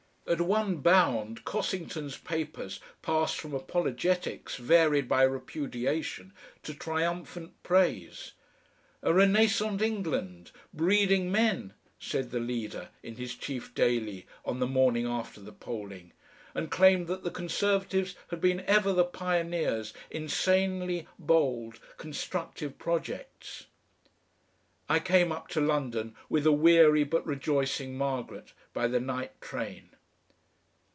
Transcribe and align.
At 0.27 0.39
one 0.39 0.77
bound 0.77 1.43
Cossington's 1.43 2.15
papers 2.15 2.79
passed 3.01 3.35
from 3.35 3.53
apologetics 3.53 4.55
varied 4.55 5.09
by 5.09 5.23
repudiation 5.23 6.31
to 6.63 6.73
triumphant 6.73 7.61
praise. 7.63 8.31
"A 9.03 9.11
renascent 9.13 9.81
England, 9.81 10.51
breeding 10.73 11.29
men," 11.33 11.73
said 11.99 12.31
the 12.31 12.39
leader 12.39 12.91
in 13.03 13.17
his 13.17 13.35
chief 13.35 13.73
daily 13.75 14.25
on 14.45 14.59
the 14.59 14.67
morning 14.67 15.05
after 15.05 15.41
the 15.41 15.51
polling, 15.51 16.13
and 16.55 16.71
claimed 16.71 17.07
that 17.07 17.25
the 17.25 17.29
Conservatives 17.31 18.15
had 18.29 18.39
been 18.39 18.61
ever 18.61 18.93
the 18.93 19.03
pioneers 19.03 19.91
in 20.09 20.29
sanely 20.29 21.07
bold 21.19 21.77
constructive 21.97 22.77
projects. 22.77 23.65
I 24.87 24.99
came 24.99 25.33
up 25.33 25.49
to 25.49 25.59
London 25.59 26.15
with 26.29 26.45
a 26.47 26.53
weary 26.53 27.03
but 27.03 27.25
rejoicing 27.27 27.97
Margaret 27.97 28.53
by 28.71 28.87
the 28.87 29.01
night 29.01 29.41
train. 29.41 29.89